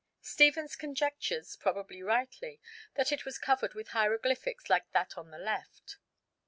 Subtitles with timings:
[0.23, 2.59] Stephens conjectures, probably rightly,
[2.95, 5.97] that it was covered with hieroglyphics like that on the left.